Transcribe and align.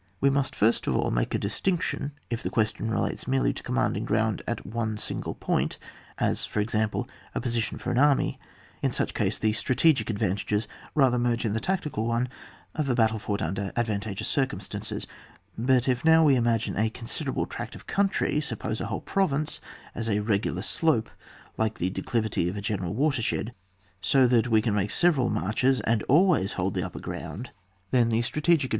We 0.19 0.31
must 0.31 0.55
first 0.55 0.87
of 0.87 0.95
all 0.95 1.11
make 1.11 1.35
a 1.35 1.39
distinc 1.39 1.83
tion 1.83 2.13
if 2.31 2.41
the 2.41 2.49
question 2.49 2.89
relates 2.89 3.27
merely 3.27 3.53
to 3.53 3.61
commanding 3.61 4.03
ground 4.03 4.41
at 4.47 4.65
one 4.65 4.97
single 4.97 5.35
point, 5.35 5.77
as, 6.17 6.43
for 6.43 6.59
example, 6.59 7.07
a 7.35 7.39
position 7.39 7.77
for 7.77 7.91
an 7.91 7.99
army; 7.99 8.39
in 8.81 8.91
such 8.91 9.13
case 9.13 9.37
the 9.37 9.53
strategic 9.53 10.09
advantages 10.09 10.67
rather 10.95 11.19
merge 11.19 11.45
in 11.45 11.53
the 11.53 11.59
tactical 11.59 12.07
one 12.07 12.29
of 12.73 12.89
a 12.89 12.95
battle 12.95 13.19
fought 13.19 13.43
under 13.43 13.71
advantageous 13.75 14.27
cir 14.27 14.47
cumstances; 14.47 15.05
but 15.55 15.87
if 15.87 16.03
now 16.03 16.23
we 16.25 16.35
imagine 16.35 16.75
a 16.79 16.89
considerable 16.89 17.45
tract 17.45 17.75
of 17.75 17.85
country— 17.85 18.41
sup 18.41 18.57
pose 18.57 18.81
a 18.81 18.87
whole 18.87 19.01
province— 19.01 19.61
as 19.93 20.09
a 20.09 20.21
regular 20.21 20.63
slope, 20.63 21.11
like 21.59 21.77
the 21.77 21.91
declivity 21.91 22.49
at 22.49 22.57
a 22.57 22.59
general 22.61 22.95
watershed, 22.95 23.53
so 24.01 24.25
that 24.25 24.47
we 24.47 24.63
can 24.63 24.73
make 24.73 24.89
several 24.89 25.29
marches, 25.29 25.79
and 25.81 26.01
always 26.09 26.53
hold 26.53 26.73
the 26.73 26.81
upper 26.81 26.97
ground, 26.99 27.51
then 27.91 28.09
the 28.09 28.23
strategic 28.23 28.61
ad 28.63 28.63
TOU 28.63 28.65
II. 28.65 28.69